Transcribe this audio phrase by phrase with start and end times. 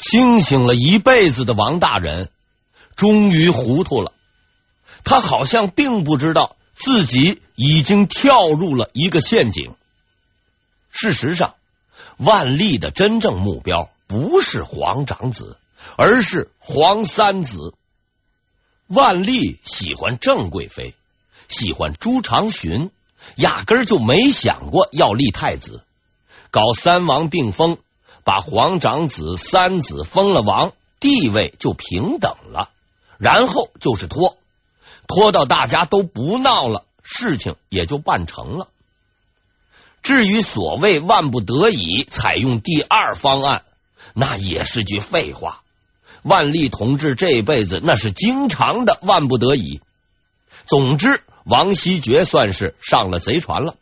[0.00, 2.30] 清醒了一辈子的王大人
[2.96, 4.12] 终于糊涂了，
[5.04, 9.74] 他好像并不知道自己已经跳入了一个陷阱。
[10.90, 11.54] 事实上，
[12.16, 15.58] 万历的真正目标不是皇长子，
[15.96, 17.74] 而是皇三子。
[18.86, 20.94] 万历喜欢郑贵妃，
[21.48, 22.90] 喜欢朱常洵，
[23.36, 25.84] 压根儿就没想过要立太子，
[26.50, 27.76] 搞三王并封。
[28.24, 32.70] 把皇长子、三子封了王，地位就平等了。
[33.18, 34.36] 然后就是拖，
[35.06, 38.68] 拖到大家都不闹了，事情也就办成了。
[40.02, 43.64] 至于所谓万不得已采用第二方案，
[44.14, 45.62] 那也是句废话。
[46.22, 49.80] 万历同志这辈子那是经常的万不得已。
[50.66, 53.76] 总之，王希爵算是上了贼船了。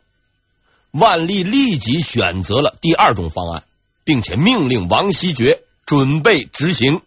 [0.91, 3.63] 万历立即选择了第二种方案。
[4.09, 7.03] 并且命令王希爵准备执行。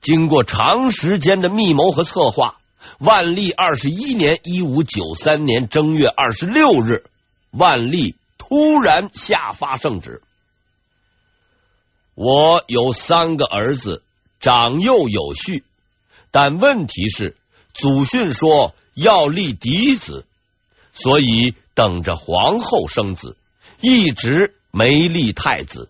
[0.00, 2.58] 经过长时间的密谋和策划，
[2.98, 7.06] 万历二十一年（一五九三年）正月二十六日，
[7.50, 10.22] 万历突然下发圣旨
[12.14, 14.04] ：“我有三个儿子，
[14.38, 15.64] 长幼有序，
[16.30, 17.36] 但问题是
[17.74, 20.24] 祖训说要立嫡子，
[20.94, 23.36] 所以等着皇后生子，
[23.80, 25.88] 一直。”没立太子，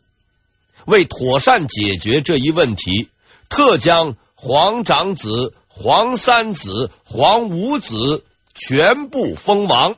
[0.85, 3.09] 为妥善解决这一问题，
[3.49, 9.97] 特将皇长子、皇三子、皇五子全部封王。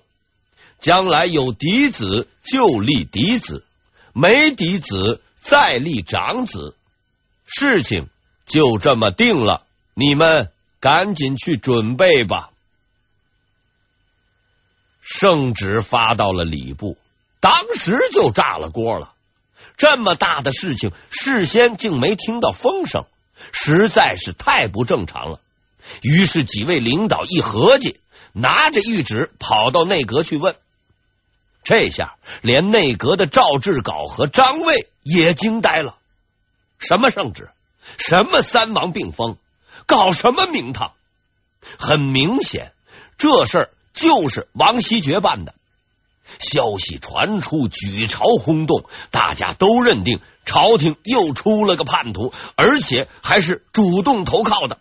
[0.78, 3.64] 将来有嫡子就立嫡子，
[4.12, 6.76] 没嫡子再立长子。
[7.46, 8.08] 事情
[8.44, 12.50] 就这么定了，你们赶紧去准备吧。
[15.00, 16.98] 圣旨发到了礼部。
[17.44, 19.12] 当时就炸了锅了，
[19.76, 23.04] 这么大的事情，事先竟没听到风声，
[23.52, 25.40] 实在是太不正常了。
[26.00, 28.00] 于是几位领导一合计，
[28.32, 30.56] 拿着谕旨跑到内阁去问。
[31.62, 35.98] 这下连内阁的赵志稿和张卫也惊呆了：
[36.78, 37.50] 什么圣旨？
[37.98, 39.36] 什么三王并封？
[39.84, 40.92] 搞什么名堂？
[41.78, 42.72] 很明显，
[43.18, 45.54] 这事儿就是王希爵办的。
[46.38, 54.78] 消息传出，举朝轰动，大家都认定朝廷又出了个叛徒，而且还是主动投靠的。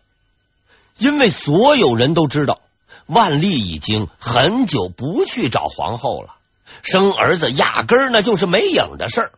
[0.97, 2.61] 因为所有人都知道，
[3.05, 6.35] 万历已经很久不去找皇后了，
[6.81, 9.31] 生儿子压根儿那就是没影的事儿。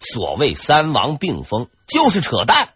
[0.00, 2.70] 所谓三王并封，就是扯淡。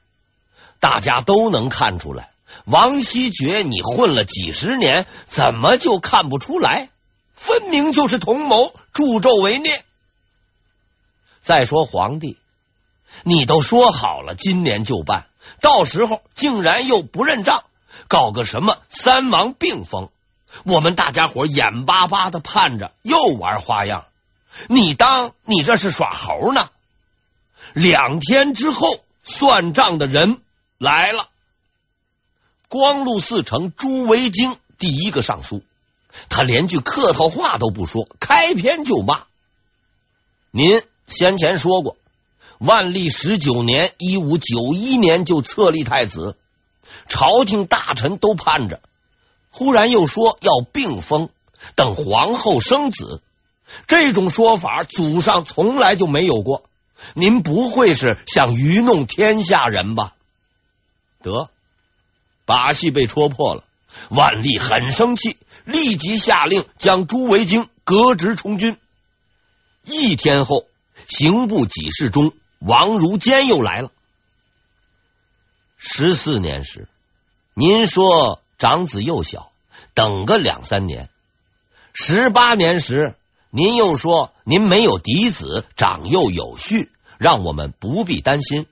[0.81, 2.31] 大家都能看出来，
[2.65, 6.91] 王希爵你混了几十年，怎么就看不出来？
[7.38, 9.84] 分明就是同谋，助纣为虐。
[11.41, 12.37] 再说皇帝，
[13.22, 15.28] 你都说好了今年就办，
[15.60, 17.65] 到时候竟然又不认账，
[18.09, 20.10] 搞个什么三王并封，
[20.65, 24.06] 我们大家伙眼巴巴的盼着，又玩花样。
[24.66, 26.69] 你当你这是耍猴呢？
[27.72, 30.41] 两天之后，算账的人
[30.77, 31.28] 来了。
[32.69, 35.62] 光禄寺丞朱维京第一个上书。
[36.28, 39.24] 他连句客套话都不说，开篇就骂。
[40.50, 41.96] 您先前说过，
[42.58, 46.36] 万历十九年（一五九一年）就册立太子，
[47.08, 48.80] 朝廷大臣都盼着。
[49.50, 51.30] 忽然又说要并封，
[51.74, 53.20] 等皇后生子，
[53.86, 56.64] 这种说法祖上从来就没有过。
[57.14, 60.14] 您不会是想愚弄天下人吧？
[61.22, 61.48] 得，
[62.44, 63.64] 把戏被戳破了。
[64.10, 65.38] 万历很生气。
[65.68, 68.78] 立即下令将朱维京革职充军。
[69.84, 70.64] 一天后，
[71.06, 73.90] 刑部给事中王如坚又来了。
[75.76, 76.88] 十四年时，
[77.52, 79.52] 您说长子幼小，
[79.92, 81.08] 等个两三年；
[81.92, 83.14] 十八年时，
[83.50, 88.64] 您又说您没有嫡子，长幼有序，让我们不必担心；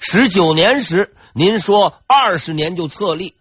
[0.00, 3.34] 十九年时，您说二十年就册立。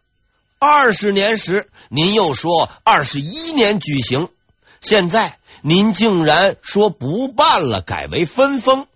[0.65, 4.29] 二十年时，您又说二十一年举行，
[4.81, 8.87] 现在您竟然说不办了，改为分封。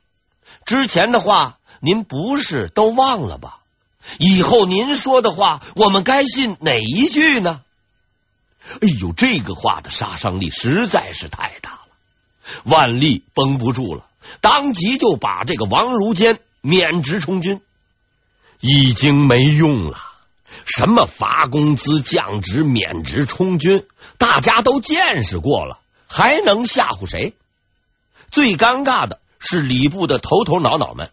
[0.66, 3.60] 之前的话，您不是都忘了吧？
[4.18, 7.62] 以后您说的话，我们该信哪一句呢？
[8.82, 11.88] 哎呦，这个话的杀伤力实在是太大了，
[12.64, 14.08] 万历绷不住了，
[14.42, 17.62] 当即就把这个王如坚免职充军，
[18.60, 20.09] 已经没用了。
[20.78, 23.86] 什么发工资、降职、免职、充军，
[24.18, 27.34] 大家都见识过了，还能吓唬谁？
[28.30, 31.12] 最尴尬的是礼部的头头脑脑们，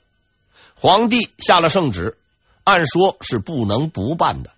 [0.75, 2.19] 皇帝下了圣旨，
[2.65, 4.51] 按说是不能不办的。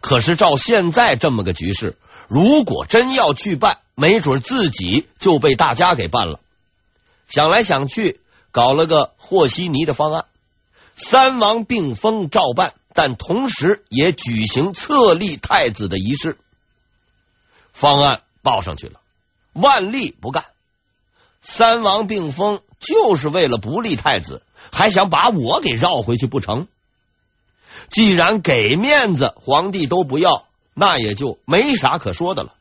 [0.00, 1.96] 可是照现在这么个局势，
[2.26, 6.40] 如果真要去办，没准自己就被大家给办了。
[7.28, 8.20] 想来想去，
[8.50, 10.24] 搞了个和稀泥的方案：
[10.96, 16.38] 三王并封照办，但同时也举行册立太子的仪式。
[17.72, 19.00] 方案报上去了，
[19.52, 20.44] 万历不干。
[21.42, 24.40] 三王并封就是为了不立太子，
[24.72, 26.68] 还想把我给绕回去不成？
[27.90, 32.54] 既然给面子，皇帝都不要，那也就没啥可说的了。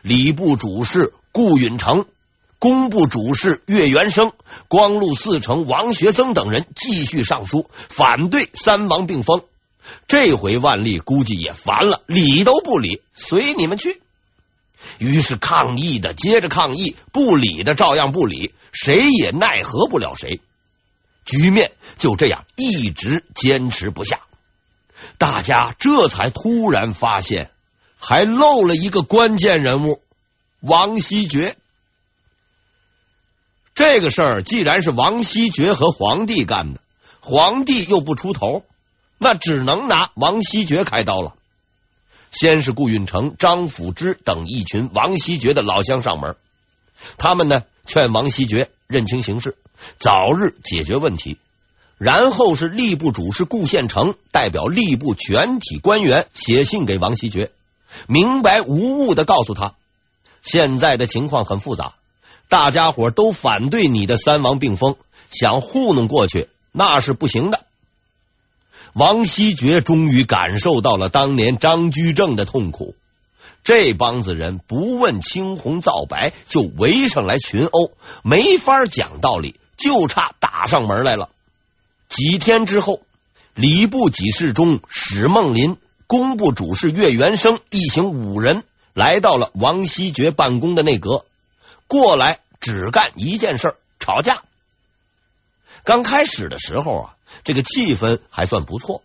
[0.00, 2.06] 礼部主事顾允成、
[2.58, 4.32] 工部主事岳元生、
[4.68, 9.42] 光禄寺丞王学增等人继续上书反对三王并封。
[10.06, 14.00] 这回万历估计也烦了，理都不理，随你们去。
[14.98, 20.40] 于是抗议的接着抗议，不理的照样不理，谁也奈何不了谁。
[21.24, 24.20] 局面就这样一直坚持不下。
[25.18, 27.50] 大家这才突然发现，
[27.98, 30.02] 还漏了一个关键人物——
[30.60, 31.56] 王希爵。
[33.74, 36.80] 这个事儿既然是王希爵和皇帝干的，
[37.20, 38.64] 皇帝又不出头，
[39.24, 41.32] 那只能拿王希爵开刀了。
[42.30, 46.36] 先是顾允成、张辅之等一群王希爵的老乡上门，
[47.16, 49.56] 他们呢劝王希爵认清形势，
[49.98, 51.38] 早日解决问题。
[51.96, 57.50] 然后是吏部主事顾宪成代表吏部全体官员写信给王希爵，
[58.06, 59.74] 明白无误的告诉他，
[60.42, 61.94] 现在的情况很复杂，
[62.50, 64.96] 大家伙都反对你的三王并封，
[65.30, 67.64] 想糊弄过去那是不行的。
[68.94, 72.94] 王希爵终于感受到了当年张居正的痛苦，
[73.64, 77.90] 这帮子人不问青红皂白就围上来群殴，
[78.22, 81.28] 没法讲道理，就差打上门来了。
[82.08, 83.00] 几天之后，
[83.54, 85.76] 礼部给事中史梦林、
[86.06, 88.62] 工部主事岳元生一行五人
[88.92, 91.24] 来到了王希爵办公的内阁，
[91.88, 94.44] 过来只干一件事——吵架。
[95.84, 99.02] 刚开始的时候啊，这个气氛还算不错。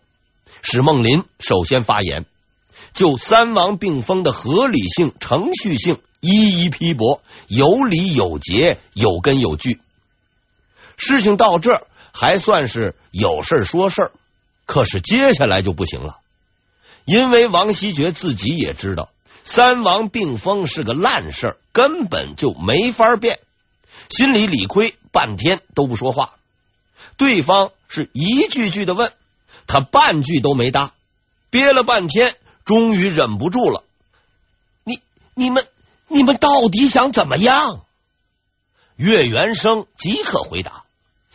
[0.62, 2.26] 史梦林首先发言，
[2.92, 9.80] 就三王并封的合理性、程序性一一批驳，有理有节，有根有据。
[10.96, 11.86] 事情到这儿。
[12.12, 14.10] 还算是有事说事儿，
[14.66, 16.18] 可是接下来就不行了，
[17.04, 19.10] 因为王希爵自己也知道
[19.44, 23.38] 三王并封是个烂事儿，根本就没法变，
[24.08, 26.34] 心里理亏，半天都不说话。
[27.20, 29.12] 对方是一句句的问，
[29.66, 30.94] 他半句都没答，
[31.50, 32.34] 憋了半天，
[32.64, 33.84] 终于忍不住了
[34.84, 35.00] ：“你、
[35.34, 35.68] 你们、
[36.08, 37.84] 你们到底想怎么样？”
[38.96, 40.84] 岳元生即刻回答。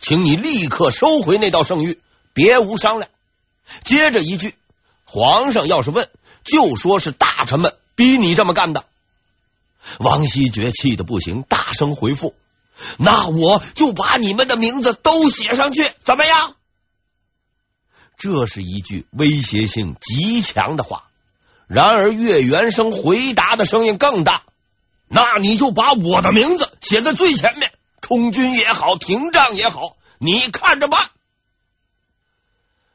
[0.00, 1.98] 请你立刻收回那道圣谕，
[2.32, 3.08] 别无商量。
[3.84, 4.56] 接着一句，
[5.04, 6.08] 皇上要是问，
[6.42, 8.86] 就说是大臣们逼你这么干的。
[10.00, 12.34] 王希爵气得不行，大声回复
[12.98, 16.54] ：“那我就把你们的名字都写上去，怎么样？”
[18.16, 21.04] 这是一句威胁性极强的话。
[21.66, 24.42] 然而岳元生回答的声音更大
[25.08, 31.10] ：“那你就把我的名字写在最前面。”充军也好，停战也好，你看着办。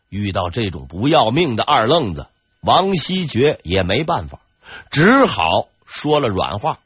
[0.07, 2.27] 遇到这种不要命的二愣子，
[2.61, 4.39] 王希爵也没办法，
[4.89, 6.79] 只好说了软话。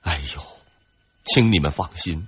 [0.00, 0.42] 哎呦，
[1.32, 2.26] 请你们放心，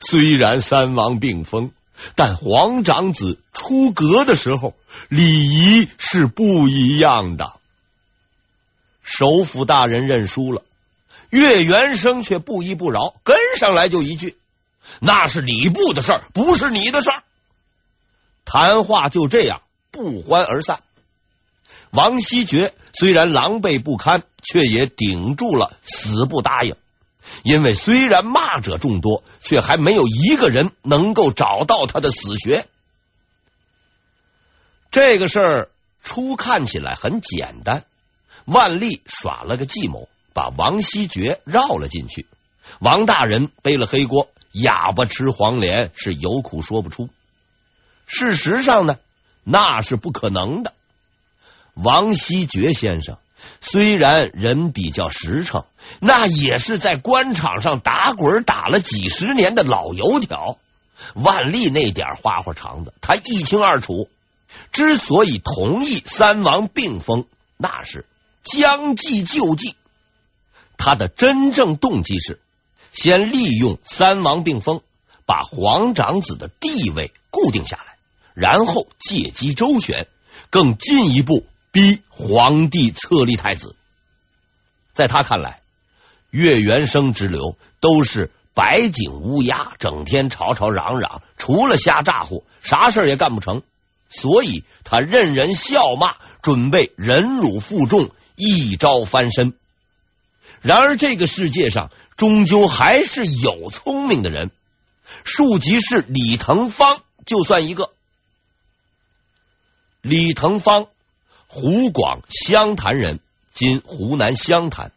[0.00, 1.72] 虽然三王并封，
[2.14, 4.74] 但皇长子出阁的时候
[5.08, 7.54] 礼仪是不一样的。
[9.02, 10.62] 首辅大人认输了。
[11.30, 14.38] 岳元生却不依不饶，跟上来就一句
[15.00, 17.22] ：“那是礼部的事儿，不是你的事儿。”
[18.46, 20.82] 谈话就这样不欢而散。
[21.90, 26.76] 王希爵虽然狼狈不堪，却也顶住了，死不答应。
[27.42, 32.66] 因为虽然骂者众多，却还没有一个人能够找到他的死穴。
[34.90, 35.70] 这个事儿
[36.02, 37.84] 初看起来很简单，
[38.44, 40.08] 万历耍了个计谋。
[40.34, 42.24] 把王希爵绕了进去，
[42.78, 47.08] 王大人背了黑锅，哑巴吃黄连是有苦说不出。
[48.06, 49.00] 事实上呢，
[49.42, 50.74] 那是不可能的。
[51.74, 53.18] 王希爵先生
[53.60, 55.64] 虽然人比较实诚，
[56.00, 60.58] 那也是在官场上打滚打了几十年的老油条。
[61.14, 64.10] 万历那点花花肠子，他一清二楚。
[64.72, 67.26] 之所以同意三王并封，
[67.56, 68.04] 那是
[68.42, 69.76] 将计就计。
[70.76, 72.40] 他的真正动机是
[72.92, 74.80] 先利用三王并封，
[75.24, 77.96] 把皇长子的地位固定下来，
[78.34, 80.08] 然后借机周旋，
[80.50, 81.46] 更进一步
[81.78, 83.76] 逼皇帝册立太子。
[84.94, 85.62] 在他看来，
[86.30, 93.62] 岳元生之流都是白颈乌鸦，整天吵吵嚷嚷，除了瞎咋呼，啥事也干不成。
[94.10, 99.54] 所以他任人笑骂，准备忍辱负重，一朝翻身。
[100.60, 104.50] 然而，这个世界上终究还是有聪明的人。
[105.22, 107.92] 庶吉士李腾芳就算一个。
[110.02, 110.88] 李腾芳，
[111.48, 113.20] 湖广湘潭人，
[113.54, 114.92] 今湖南湘潭。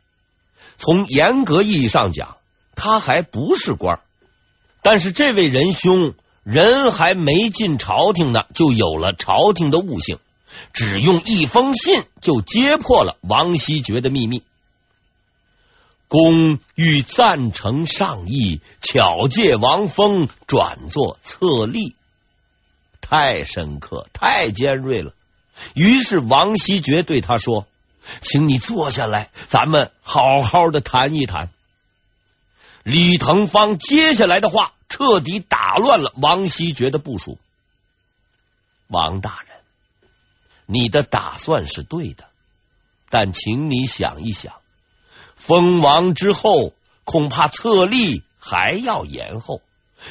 [0.77, 2.37] 从严格意义上讲，
[2.75, 4.01] 他还不是官，
[4.81, 10.19] 但是这位仁兄人还没进朝廷呢，就有了朝廷的悟性，
[10.73, 14.43] 只用一封信就揭破了王希爵的秘密。
[16.07, 21.95] 公欲赞成上意，巧借王封转作册立，
[22.99, 25.13] 太深刻，太尖锐了。
[25.73, 27.67] 于是王希爵对他说
[28.21, 31.49] ：“请你坐下来，咱们好好的谈一谈。”
[32.83, 37.37] 李腾芳接下来的话彻底打乱了王希爵的部署。
[38.87, 39.57] 王大人，
[40.65, 42.25] 你的打算是对的，
[43.09, 44.53] 但请你想一想。
[45.35, 49.61] 封王之后，恐怕册立还要延后，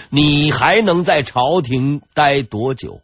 [0.08, 3.00] 你还能在朝廷待多久？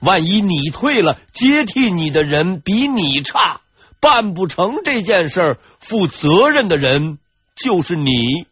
[0.00, 3.60] 万一你退了，接替你的人比你差，
[4.00, 7.18] 办不成这件事儿，负责任的人
[7.54, 8.46] 就是你。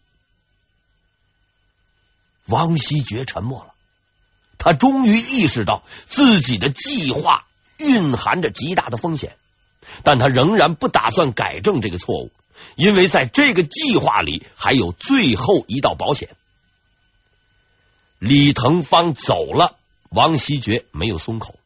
[2.46, 3.74] 王希爵沉默了，
[4.58, 7.46] 他终于意识到自己的计划
[7.78, 9.36] 蕴含着极大的风险，
[10.02, 12.30] 但他仍然不打算改正这个错误。
[12.76, 16.28] 因为在这个计划里还有最后一道保险。
[18.18, 19.78] 李腾芳走了，
[20.10, 21.56] 王希爵没有松口。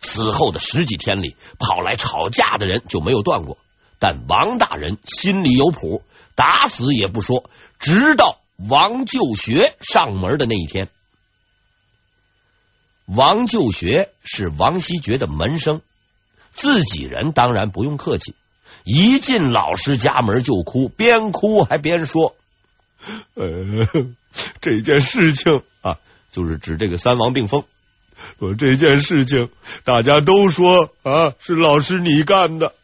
[0.00, 3.58] 此后的十几天里，跑来吵架的人就没有断过。
[3.98, 6.02] 但王大人心里有谱，
[6.34, 10.88] 打死也不说，直到王就学上门的那一天。
[13.06, 15.82] 王就学是王希爵的门生，
[16.50, 18.34] 自己人当然不用客气。
[18.84, 22.34] 一进老师家门就哭，边哭还边说
[23.34, 23.86] ：“呃，
[24.60, 25.62] 这件事情，
[26.34, 27.62] 就是指这个三王定封。
[28.40, 29.50] 说这件事情，
[29.84, 32.74] 大家都说啊，是老师你干的。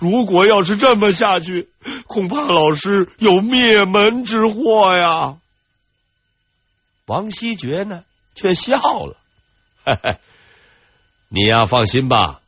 [0.00, 1.68] 如果要是这么下去，
[2.08, 5.36] 恐怕老师有灭门之祸呀。”
[7.06, 8.02] 王希爵呢，
[8.34, 9.16] 却笑了
[9.86, 10.16] ：“嘿嘿，
[11.28, 12.40] 你呀，放心吧，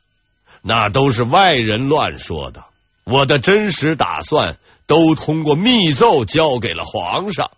[0.62, 2.64] 那都是外人乱说的。”
[3.06, 7.52] 我的真实打算都通过密奏交给了皇上，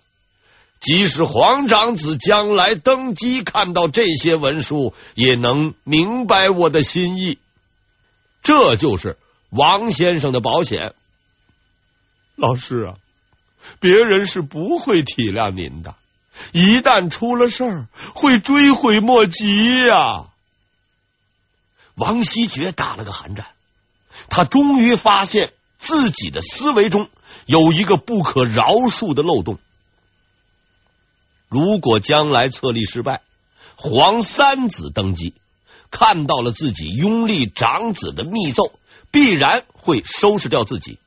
[0.81, 7.39] 即使皇长子将来登基，看到这些文书，也能明白我的心意。
[8.43, 9.19] 这就是
[9.51, 10.95] 王先生的保险。
[12.35, 12.95] 老师啊，
[13.79, 15.95] 别人是不会体谅您的，
[16.53, 20.29] 一旦出了事儿，会追悔莫及呀。
[21.95, 23.47] 王希爵打了个寒战。
[24.31, 27.11] 他终于发现自己的思维中
[27.45, 29.59] 有一个不可饶恕的漏洞。
[31.51, 33.23] 如果将来册立失败，
[33.75, 35.35] 皇三子登基，
[35.91, 38.73] 看到了自己拥立长子的密奏，
[39.11, 40.99] 必然会收拾掉自己；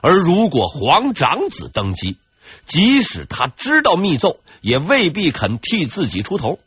[0.00, 2.16] 而如果皇长子登基，
[2.66, 6.58] 即使他知道密奏，也未必肯替自己出头，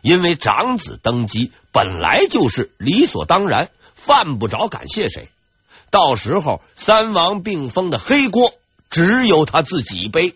[0.00, 3.70] 因为长子登基本来就是理所当然。
[3.94, 5.28] 犯不着感谢谁，
[5.90, 8.52] 到时候三王并封的黑锅
[8.90, 10.34] 只有他自己背。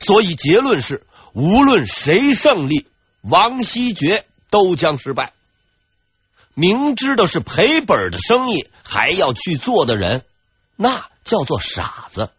[0.00, 2.86] 所以结论是，无论谁胜利，
[3.22, 5.32] 王希爵都将失败。
[6.54, 10.24] 明知道是赔本的生意还要去做的人，
[10.76, 12.30] 那叫做傻子。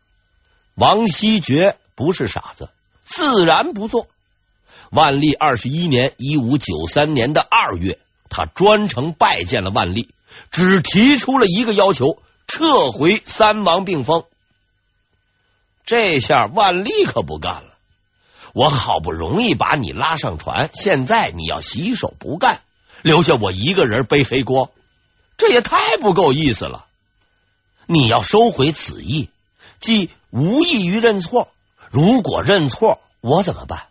[0.75, 2.69] 王希爵不是傻子，
[3.03, 4.07] 自然不做。
[4.89, 7.99] 万历二十一年（一五九三年）的二月。
[8.29, 10.09] 他专程拜见了万历，
[10.51, 14.25] 只提出了一个要求：撤回三王并封。
[15.87, 17.77] 这下万历可不干了，
[18.51, 22.59] 我好不容易把你拉上船，现在你要洗手不干，
[23.03, 24.73] 留下我一个人背黑锅，
[25.37, 26.87] 这也太不够意思了。
[27.85, 29.29] 你要收回此意，
[29.79, 31.47] 即无异于认错。
[31.89, 33.87] 如果认错，我怎么办？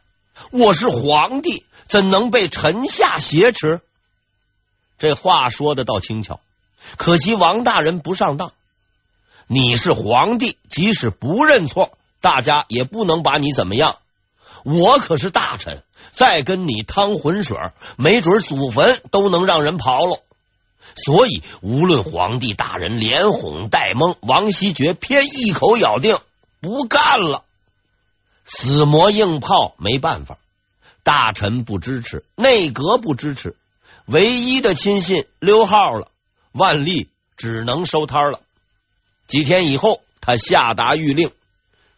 [0.51, 3.81] 我是皇帝，怎能被臣下挟持？
[4.99, 6.41] 这话说的倒轻巧，
[6.99, 8.53] 可惜王大人不上当。
[9.49, 13.99] 你是皇帝，即使不认错，大家也不能把你怎么样。
[14.65, 17.57] 我可是大臣，再跟你趟浑水，
[17.97, 20.21] 没准祖坟都能让人刨了。
[20.97, 26.19] 所以，无论皇帝大人连哄带蒙，王希爵偏一口咬定
[26.61, 27.45] 不干了。
[28.45, 30.39] 死磨硬泡没办法，
[31.05, 33.55] 大臣不支持，内阁不支持，
[34.07, 36.09] 唯一的亲信溜号了，
[36.51, 38.41] 万历只能收摊了。
[39.27, 41.31] 几天以后，他下达谕令，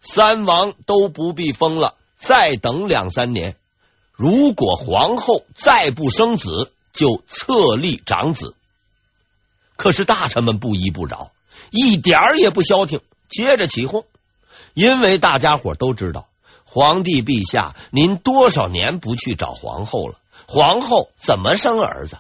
[0.01, 3.57] 三王都不必封了，再等两三年。
[4.13, 8.55] 如果皇后再不生子，就册立长子。
[9.77, 11.31] 可是大臣们不依不饶，
[11.71, 14.05] 一点儿也不消停，接着起哄，
[14.75, 16.27] 因为大家伙都知道。
[16.65, 20.19] 皇帝陛下，您多少年不去找皇后了？
[20.47, 22.19] 皇后怎么生儿子？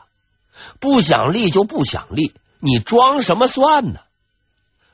[0.81, 4.01] 不想立就不想立，你装什么蒜呢？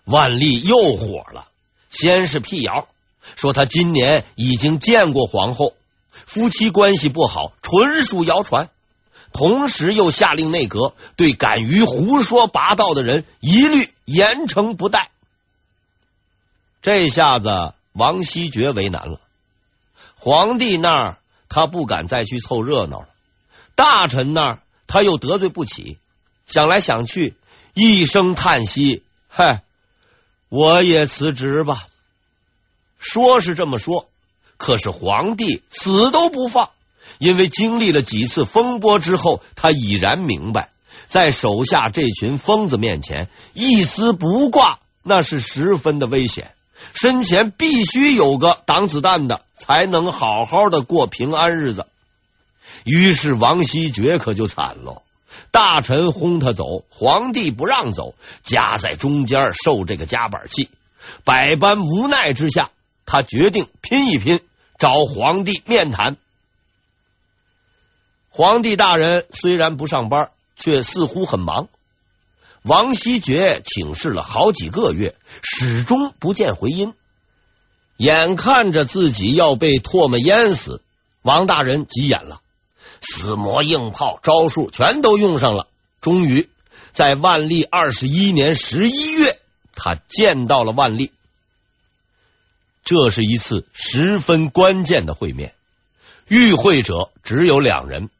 [0.04, 1.48] 万历又火了，
[1.90, 2.88] 先是辟谣
[3.36, 5.74] 说他今年已经见过皇后，
[6.10, 8.68] 夫妻关系不好，纯属谣传。
[9.32, 15.10] 同时又下令内阁对敢于胡说八道的人一律严惩不贷。
[16.82, 19.20] 这下子王希爵为难了。
[20.16, 21.18] 皇帝那儿
[21.48, 23.08] 他不敢再去凑热闹了，
[23.74, 25.98] 大臣那儿他又得罪不起，
[26.46, 27.34] 想来想去，
[27.72, 29.64] 一声叹息：“嗨，
[30.54, 31.88] 我也辞职吧。”
[32.96, 34.08] 说是这么说，
[34.56, 36.70] 可是皇帝死都不放，
[37.18, 40.70] 因为经历了几次风波之后，他已然明白，
[41.08, 46.52] 在手下这群疯子面前，一丝不挂那是十分的危险。
[46.94, 51.86] 身前必须有个挡子弹的，才能好好的过平安日子。
[52.84, 55.02] 于是王希爵可就惨了，
[55.54, 60.68] 大臣轰他走，皇帝不让走，夹在中间受这个夹板气，
[61.22, 62.72] 百般无奈之下，
[63.06, 64.40] 他决定拼一拼，
[64.80, 66.16] 找皇帝面谈。
[68.30, 71.68] 皇帝大人虽然不上班，却似乎很忙。
[72.62, 75.14] 王希爵请示了好几个月，
[75.44, 76.94] 始终不见回音。
[77.96, 80.82] 眼看着自己要被唾沫淹死，
[81.22, 82.40] 王大人急眼了，
[83.04, 85.68] 死磨硬泡招数全都用上了。
[86.00, 86.48] 终于
[86.92, 89.38] 在万历二十一年十一月，
[89.74, 91.12] 他见到了万历。
[92.84, 95.54] 这是一次十分关键的会面，
[96.28, 98.10] 与会者只有两人。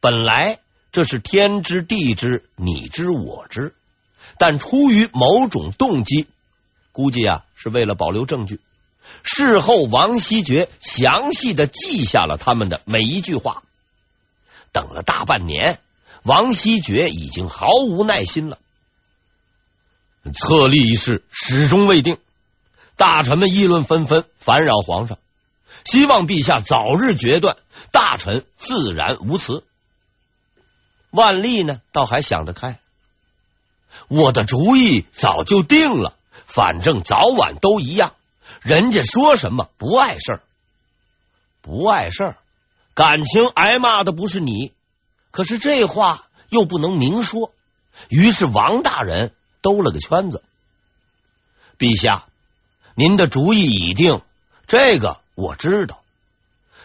[0.00, 0.60] 本来。
[0.92, 3.76] 这是天知地知，你知我知，
[4.38, 6.26] 但出于某种动机，
[6.90, 8.58] 估计啊是为了保留证据。
[9.22, 13.62] 事后，王希爵详细的记下了他们的每一句话。
[14.72, 15.80] 等了大半年，
[16.22, 18.58] 王希爵已经毫无耐心了。
[20.34, 22.18] 册立一事始终未定，
[22.96, 25.18] 大臣们议论纷纷，烦扰皇上，
[25.84, 27.56] 希望陛下早日决断。
[27.90, 29.64] 大臣自然无辞。
[31.10, 32.78] 万历呢，倒还想得开。
[34.06, 36.14] 我的主意早就定了，
[36.46, 38.14] 反正早晚都一样。
[38.60, 40.42] 人家说什么不碍事儿，
[41.62, 42.36] 不碍事儿，
[43.00, 44.74] 感情挨骂的不是你，
[45.30, 47.50] 可是这话又不能明说。
[48.10, 49.32] 于是王大人
[49.62, 50.42] 兜了个圈子
[51.80, 52.26] ：“陛下，
[52.94, 54.20] 您的主意已定，
[54.66, 56.02] 这个我知道，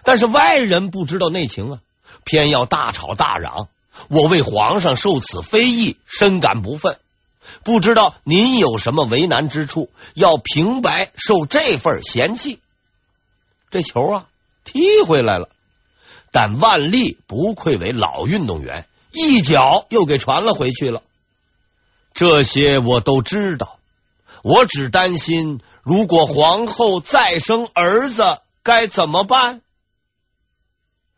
[0.04, 1.80] 但是外人不知道内情啊，
[2.24, 3.68] 偏要大吵大嚷。”
[4.08, 6.98] 我为皇上受此非议，深感不忿。
[7.66, 12.62] 不知道您有什么为难之处，要平白受这份嫌弃。
[13.70, 14.28] 这球啊，
[14.64, 15.50] 踢回来了。
[16.36, 21.02] 但万历不愧为老运动员，一脚又给传了回去了。
[22.14, 23.80] 这些我都知道，
[24.44, 29.62] 我只担心，如果皇后再生儿子，该怎么办？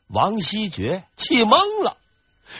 [0.05, 1.97] 王希爵气懵了。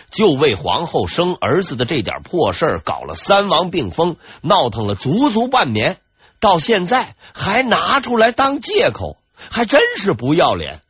[0.09, 5.99] 就为皇后生儿子的这点破事儿，搞了三王并封，闹腾了足足半年，
[6.39, 10.81] 到现在还拿出来当借口，还真是不要脸。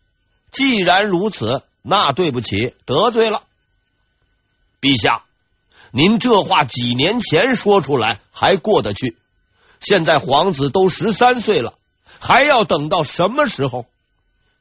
[0.52, 3.44] 既然如此，那对不起，得罪了
[4.82, 5.24] 陛下。
[5.92, 9.18] 您这话几年前说出来还过得去，
[9.80, 11.76] 现在皇子都十三岁了，
[12.20, 13.86] 还要等到什么时候？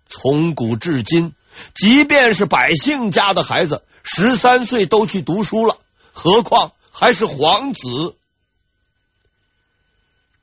[0.09, 1.35] 从古至今。
[1.75, 5.79] 即便是百姓家的孩子，十三岁都去读书了，
[6.13, 8.15] 何况还是皇子？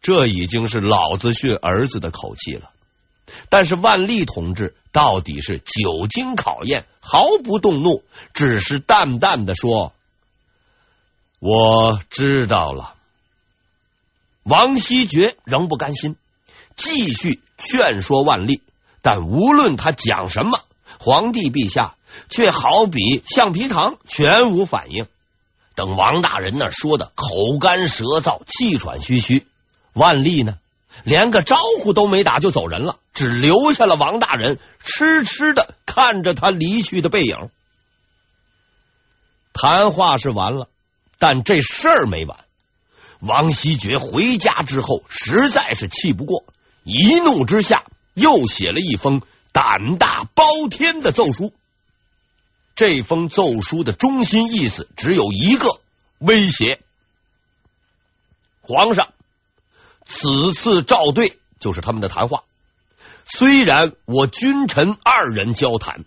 [0.01, 2.71] 这已经是老子训儿子的口气了。
[3.49, 9.93] 但是万历同志到底是久经考验，毫不动怒，只是淡淡的说
[11.39, 12.95] ：“我知道了。”
[14.43, 16.15] 王希爵仍不甘心，
[16.75, 18.62] 继续劝说万历。
[19.01, 20.59] 但无论他讲什么，
[20.99, 21.95] 皇帝陛下
[22.29, 25.07] 却好比橡皮糖，全无反应。
[25.75, 29.47] 等王大人那说的口干舌燥、气喘吁吁，
[29.93, 30.59] 万历呢，
[31.03, 37.49] 连个招呼都没打就走人了，只留下了王大人痴痴的看着他离去的背影。
[39.53, 40.69] 谈话是完了，
[41.19, 42.39] 但这事儿没完。
[43.19, 46.43] 王希爵回家之后，实在是气不过，
[46.84, 51.53] 一怒之下又写了一封胆大包天的奏书。
[52.75, 55.79] 这封奏书的中心意思只有一个：
[56.17, 56.82] 威胁
[58.62, 59.12] 皇上。
[60.06, 62.44] 此次赵队就是他们的谈话。
[63.26, 66.06] 虽然我君臣二人交谈，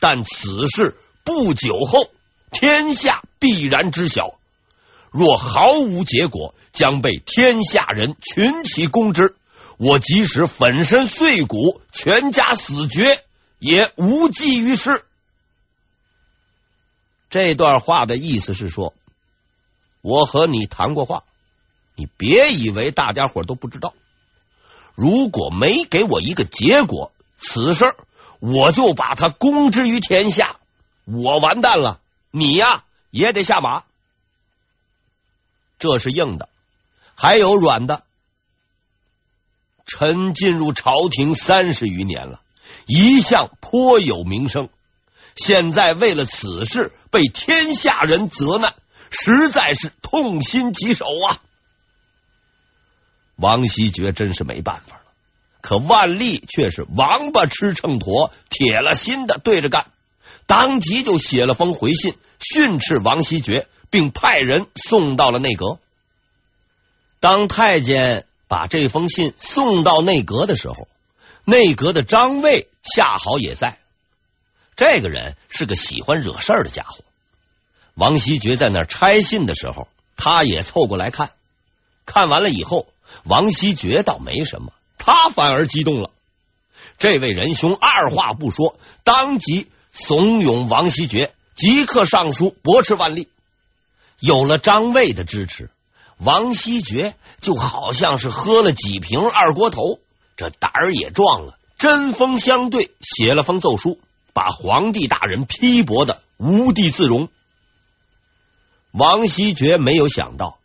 [0.00, 2.10] 但此事不久后。
[2.52, 4.38] 天下必然知晓，
[5.10, 9.34] 若毫无结果，将被天下人群起攻之。
[9.78, 13.24] 我即使粉身碎骨，全家死绝，
[13.58, 15.04] 也无济于事。
[17.28, 18.94] 这段话的意思是说，
[20.00, 21.24] 我和你谈过话，
[21.96, 23.94] 你别以为大家伙都不知道。
[24.94, 27.94] 如果没给我一个结果，此事
[28.38, 30.56] 我就把他公之于天下，
[31.04, 32.00] 我完蛋了。
[32.30, 33.84] 你呀也得下马，
[35.78, 36.48] 这是硬的，
[37.14, 38.04] 还有软的。
[39.86, 42.42] 臣进入朝廷三十余年了，
[42.86, 44.68] 一向颇有名声，
[45.34, 48.74] 现在为了此事被天下人责难，
[49.10, 51.40] 实在是痛心疾首啊！
[53.36, 55.02] 王希爵真是没办法了，
[55.60, 59.86] 可万历却是王八吃秤砣，铁了心的对着干。
[60.46, 65.78] 当即就写了封回信，训斥王希爵，并派人送到了内阁。
[67.20, 70.86] 当太监把这封信送到内阁的时候，
[71.44, 73.78] 内阁的张卫恰好也在。
[74.76, 77.04] 这个人是个喜欢惹事儿的家伙。
[77.94, 81.32] 王希爵在那拆信的时候，他也凑过来看。
[82.04, 82.86] 看完了以后，
[83.24, 86.10] 王希爵倒没什么，他反而激动了。
[86.98, 89.68] 这位仁兄二话不说，当即。
[89.98, 93.28] 怂恿王希爵即刻上书驳斥万历。
[94.20, 95.70] 有了张卫的支持，
[96.18, 99.98] 王希爵就好像是喝了几瓶二锅头，
[100.36, 103.98] 这胆儿也壮了，针锋相对，写了封奏书，
[104.34, 107.30] 把皇帝大人批驳的无地自容。
[108.90, 110.58] 王希爵没有想到，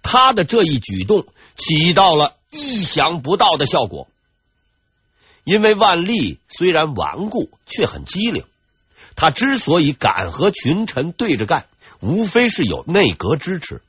[0.00, 1.26] 他的这一举动
[1.58, 4.08] 起到了意想不到的效果，
[5.44, 8.44] 因为万历虽然顽固，却很机灵。
[9.16, 11.66] 他之所以敢和群臣对着干，
[11.98, 13.82] 无非是有内阁支持。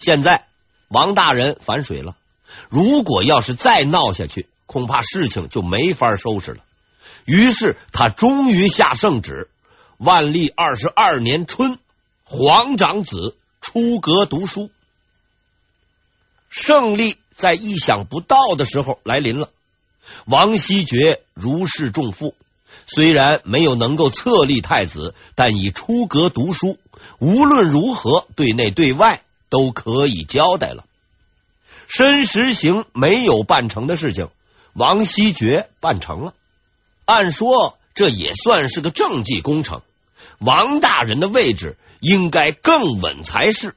[0.00, 0.46] 现在
[0.88, 2.16] 王大人反水了，
[2.68, 6.64] 如果要是再闹下去，恐怕事情就没法收拾了。
[7.24, 9.48] 于是他终于下圣旨：
[9.98, 11.78] 万历二十二年春，
[12.24, 14.70] 皇长子出阁读书。
[16.48, 19.50] 胜利在意想不到的时候来临了。
[20.24, 22.34] 王希爵如释重负。
[22.88, 26.78] 虽然没有能够册立太子，但已出阁读书，
[27.18, 30.84] 无论如何，对内对外都可以交代了。
[31.88, 34.28] 申时行没有办成的事情，
[34.72, 36.34] 王希爵办成了。
[37.06, 39.82] 按说这也算是个政绩工程，
[40.38, 43.74] 王大人的位置应该更稳才是。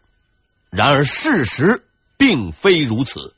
[0.70, 1.84] 然而事实
[2.20, 3.34] 并非如此。